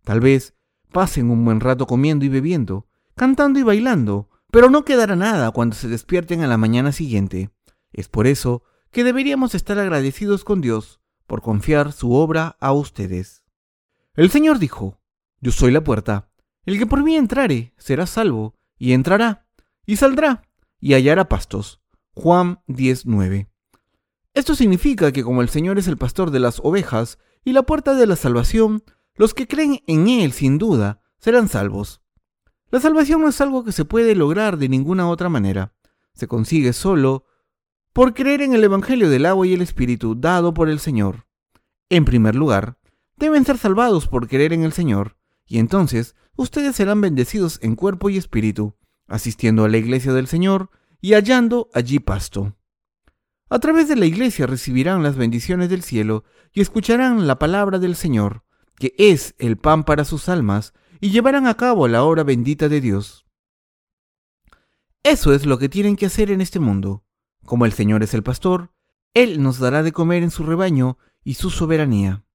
[0.03, 0.53] Tal vez
[0.91, 5.75] pasen un buen rato comiendo y bebiendo, cantando y bailando, pero no quedará nada cuando
[5.75, 7.49] se despierten a la mañana siguiente.
[7.93, 13.43] Es por eso que deberíamos estar agradecidos con Dios por confiar su obra a ustedes.
[14.15, 14.99] El Señor dijo,
[15.39, 16.29] Yo soy la puerta.
[16.65, 19.47] El que por mí entrare será salvo, y entrará,
[19.85, 20.43] y saldrá,
[20.79, 21.81] y hallará pastos.
[22.13, 23.47] Juan 10.9.
[24.33, 27.95] Esto significa que como el Señor es el pastor de las ovejas y la puerta
[27.95, 28.83] de la salvación,
[29.21, 32.01] los que creen en Él sin duda serán salvos.
[32.71, 35.75] La salvación no es algo que se puede lograr de ninguna otra manera.
[36.15, 37.27] Se consigue solo
[37.93, 41.27] por creer en el Evangelio del agua y el Espíritu dado por el Señor.
[41.87, 42.79] En primer lugar,
[43.15, 48.09] deben ser salvados por creer en el Señor, y entonces ustedes serán bendecidos en cuerpo
[48.09, 48.73] y espíritu,
[49.07, 52.57] asistiendo a la iglesia del Señor y hallando allí pasto.
[53.51, 57.95] A través de la iglesia recibirán las bendiciones del cielo y escucharán la palabra del
[57.95, 58.45] Señor,
[58.81, 62.81] que es el pan para sus almas, y llevarán a cabo la obra bendita de
[62.81, 63.27] Dios.
[65.03, 67.05] Eso es lo que tienen que hacer en este mundo.
[67.45, 68.73] Como el Señor es el pastor,
[69.13, 72.25] Él nos dará de comer en su rebaño y su soberanía.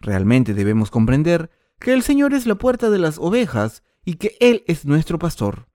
[0.00, 4.64] Realmente debemos comprender que el Señor es la puerta de las ovejas y que Él
[4.66, 5.68] es nuestro pastor.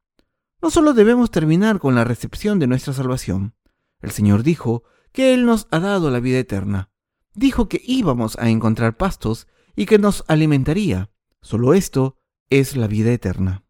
[0.61, 3.55] No solo debemos terminar con la recepción de nuestra salvación.
[4.01, 6.89] El Señor dijo que Él nos ha dado la vida eterna.
[7.33, 9.47] Dijo que íbamos a encontrar pastos
[9.79, 11.09] y que nos alimentaría.
[11.41, 12.17] Solo esto
[12.49, 13.63] es la vida eterna.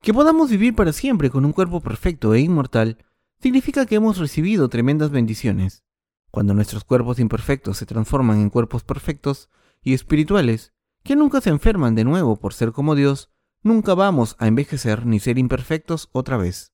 [0.00, 2.96] Que podamos vivir para siempre con un cuerpo perfecto e inmortal
[3.38, 5.84] significa que hemos recibido tremendas bendiciones.
[6.30, 9.50] Cuando nuestros cuerpos imperfectos se transforman en cuerpos perfectos
[9.82, 10.72] y espirituales,
[11.04, 13.28] que nunca se enferman de nuevo por ser como Dios,
[13.62, 16.72] nunca vamos a envejecer ni ser imperfectos otra vez.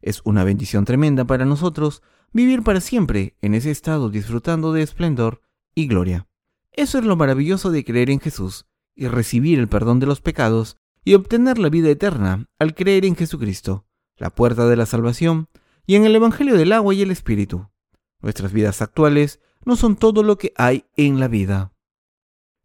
[0.00, 2.00] Es una bendición tremenda para nosotros
[2.32, 5.42] vivir para siempre en ese estado disfrutando de esplendor
[5.74, 6.28] y gloria.
[6.72, 10.78] Eso es lo maravilloso de creer en Jesús, y recibir el perdón de los pecados
[11.04, 15.48] y obtener la vida eterna al creer en Jesucristo, la puerta de la salvación,
[15.86, 17.68] y en el Evangelio del agua y el Espíritu.
[18.20, 21.72] Nuestras vidas actuales no son todo lo que hay en la vida.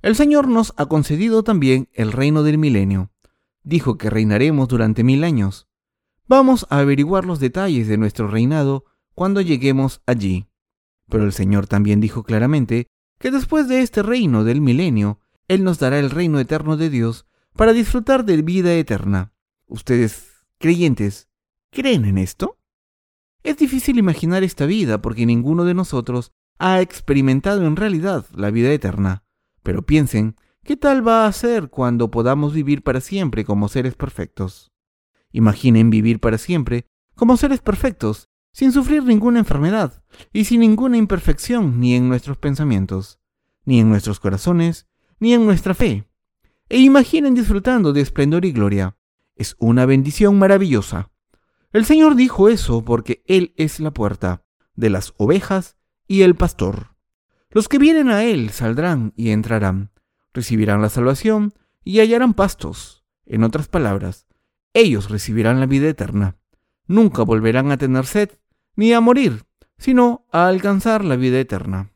[0.01, 3.11] El Señor nos ha concedido también el reino del milenio.
[3.63, 5.67] Dijo que reinaremos durante mil años.
[6.27, 10.45] Vamos a averiguar los detalles de nuestro reinado cuando lleguemos allí.
[11.09, 12.87] Pero el Señor también dijo claramente
[13.19, 17.25] que después de este reino del milenio él nos dará el reino eterno de Dios
[17.53, 19.33] para disfrutar de vida eterna.
[19.65, 21.27] ¿Ustedes, creyentes,
[21.71, 22.59] creen en esto?
[23.43, 28.71] Es difícil imaginar esta vida porque ninguno de nosotros ha experimentado en realidad la vida
[28.71, 29.23] eterna.
[29.63, 34.71] Pero piensen, ¿qué tal va a ser cuando podamos vivir para siempre como seres perfectos?
[35.31, 40.01] Imaginen vivir para siempre como seres perfectos, sin sufrir ninguna enfermedad
[40.33, 43.19] y sin ninguna imperfección ni en nuestros pensamientos,
[43.65, 44.87] ni en nuestros corazones,
[45.19, 46.07] ni en nuestra fe.
[46.67, 48.97] E imaginen disfrutando de esplendor y gloria.
[49.35, 51.11] Es una bendición maravillosa.
[51.71, 54.43] El Señor dijo eso porque Él es la puerta
[54.73, 55.77] de las ovejas
[56.07, 56.95] y el pastor.
[57.51, 59.91] Los que vienen a Él saldrán y entrarán,
[60.33, 61.53] recibirán la salvación
[61.83, 63.05] y hallarán pastos.
[63.27, 64.25] En otras palabras,
[64.73, 66.37] ellos recibirán la vida eterna.
[66.87, 68.31] Nunca volverán a tener sed
[68.77, 69.43] ni a morir,
[69.77, 71.91] sino a alcanzar la vida eterna.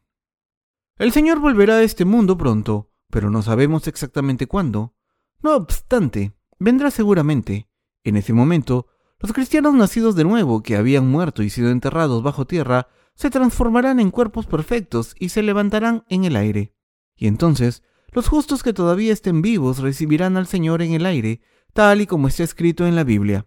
[0.98, 4.96] El Señor volverá a este mundo pronto pero no sabemos exactamente cuándo.
[5.44, 7.68] No obstante, vendrá seguramente.
[8.04, 8.88] En ese momento,
[9.20, 14.00] los cristianos nacidos de nuevo, que habían muerto y sido enterrados bajo tierra, se transformarán
[14.00, 16.74] en cuerpos perfectos y se levantarán en el aire.
[17.16, 21.42] Y entonces, los justos que todavía estén vivos recibirán al Señor en el aire,
[21.74, 23.46] tal y como está escrito en la Biblia.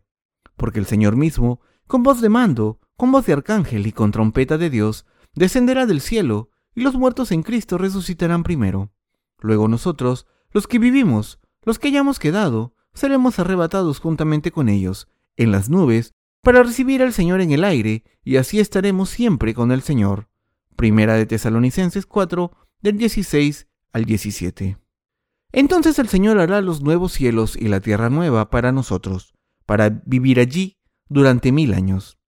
[0.56, 4.58] Porque el Señor mismo, con voz de mando, con voz de arcángel y con trompeta
[4.58, 8.92] de Dios, descenderá del cielo, y los muertos en Cristo resucitarán primero.
[9.38, 15.50] Luego nosotros, los que vivimos, los que hayamos quedado, seremos arrebatados juntamente con ellos, en
[15.50, 19.82] las nubes, para recibir al Señor en el aire, y así estaremos siempre con el
[19.82, 20.28] Señor.
[20.76, 24.78] Primera de Tesalonicenses 4, del 16 al 17.
[25.52, 29.34] Entonces el Señor hará los nuevos cielos y la tierra nueva para nosotros,
[29.66, 30.78] para vivir allí
[31.08, 32.18] durante mil años.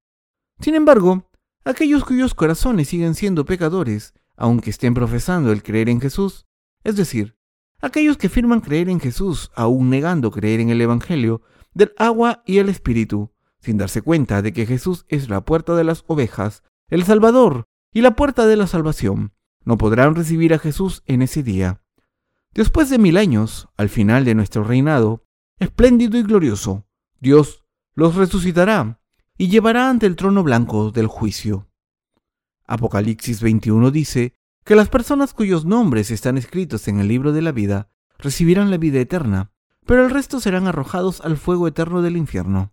[0.61, 1.29] Sin embargo,
[1.65, 6.47] aquellos cuyos corazones siguen siendo pecadores, aunque estén profesando el creer en Jesús,
[6.85, 7.37] es decir,
[7.81, 11.43] aquellos que afirman creer en Jesús, aún negando creer en el Evangelio,
[11.75, 15.85] del agua y el Espíritu, sin darse cuenta de que Jesús es la puerta de
[15.85, 19.33] las ovejas, el Salvador y la puerta de la salvación,
[19.65, 21.83] no podrán recibir a Jesús en ese día.
[22.55, 25.25] Después de mil años, al final de nuestro reinado,
[25.59, 26.87] espléndido y glorioso,
[27.21, 29.01] Dios los resucitará
[29.39, 31.68] y llevará ante el trono blanco del juicio.
[32.66, 34.34] Apocalipsis 21 dice
[34.64, 38.78] que las personas cuyos nombres están escritos en el libro de la vida recibirán la
[38.78, 39.53] vida eterna,
[39.84, 42.72] pero el resto serán arrojados al fuego eterno del infierno.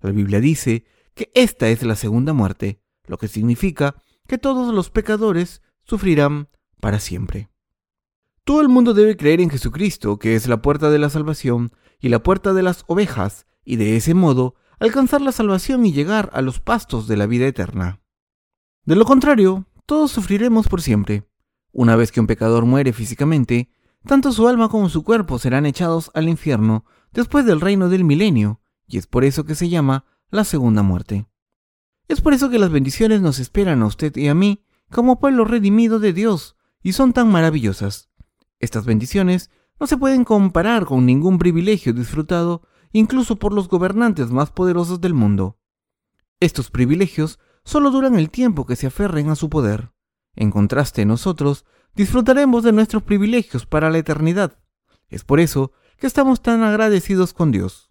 [0.00, 0.84] La Biblia dice
[1.14, 3.96] que esta es la segunda muerte, lo que significa
[4.26, 6.48] que todos los pecadores sufrirán
[6.80, 7.50] para siempre.
[8.44, 12.08] Todo el mundo debe creer en Jesucristo, que es la puerta de la salvación y
[12.08, 16.42] la puerta de las ovejas, y de ese modo alcanzar la salvación y llegar a
[16.42, 18.00] los pastos de la vida eterna.
[18.84, 21.28] De lo contrario, todos sufriremos por siempre.
[21.72, 23.70] Una vez que un pecador muere físicamente,
[24.06, 28.60] tanto su alma como su cuerpo serán echados al infierno después del reino del milenio,
[28.86, 31.26] y es por eso que se llama la segunda muerte.
[32.08, 35.44] Es por eso que las bendiciones nos esperan a usted y a mí como pueblo
[35.44, 38.10] redimido de Dios, y son tan maravillosas.
[38.60, 39.50] Estas bendiciones
[39.80, 42.62] no se pueden comparar con ningún privilegio disfrutado
[42.94, 45.58] incluso por los gobernantes más poderosos del mundo.
[46.38, 49.90] Estos privilegios solo duran el tiempo que se aferren a su poder.
[50.36, 51.64] En contraste, nosotros
[51.96, 54.60] disfrutaremos de nuestros privilegios para la eternidad.
[55.08, 57.90] Es por eso que estamos tan agradecidos con Dios.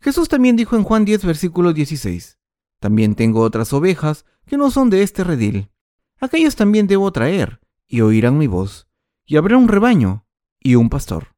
[0.00, 2.38] Jesús también dijo en Juan 10, versículo 16,
[2.78, 5.72] También tengo otras ovejas que no son de este redil.
[6.20, 8.86] Aquellos también debo traer, y oirán mi voz,
[9.26, 10.24] y habrá un rebaño
[10.60, 11.33] y un pastor.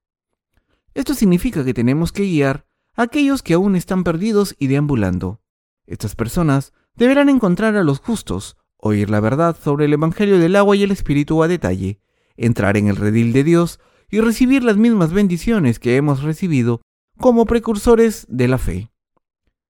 [0.97, 5.43] Esto significa que tenemos que guiar a aquellos que aún están perdidos y deambulando.
[5.87, 10.75] Estas personas deberán encontrar a los justos, oír la verdad sobre el Evangelio del agua
[10.75, 12.01] y el Espíritu a detalle,
[12.39, 13.79] entrar en el redil de Dios
[14.11, 16.81] y recibir las mismas bendiciones que hemos recibido
[17.19, 18.91] como precursores de la fe.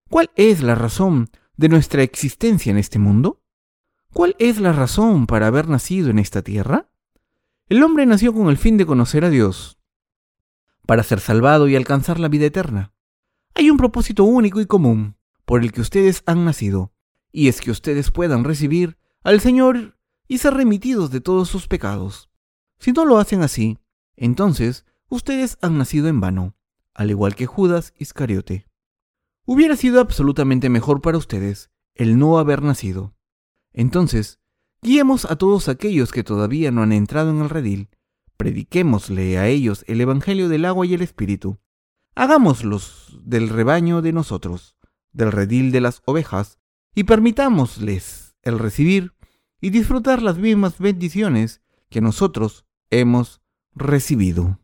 [0.09, 3.43] ¿Cuál es la razón de nuestra existencia en este mundo?
[4.13, 6.89] ¿Cuál es la razón para haber nacido en esta tierra?
[7.69, 9.76] El hombre nació con el fin de conocer a Dios,
[10.87, 12.93] para ser salvado y alcanzar la vida eterna.
[13.55, 16.93] Hay un propósito único y común por el que ustedes han nacido,
[17.33, 22.31] y es que ustedes puedan recibir al Señor y ser remitidos de todos sus pecados.
[22.79, 23.79] Si no lo hacen así,
[24.17, 26.55] entonces ustedes han nacido en vano,
[26.95, 28.67] al igual que Judas Iscariote.
[29.45, 33.15] Hubiera sido absolutamente mejor para ustedes el no haber nacido.
[33.73, 34.41] Entonces,
[34.83, 37.89] guiemos a todos aquellos que todavía no han entrado en el redil
[38.37, 41.59] Prediquémosle a ellos el Evangelio del agua y el Espíritu.
[42.15, 44.77] Hagámoslos del rebaño de nosotros,
[45.13, 46.59] del redil de las ovejas,
[46.95, 49.13] y permitámosles el recibir
[49.61, 53.43] y disfrutar las mismas bendiciones que nosotros hemos
[53.75, 54.61] recibido.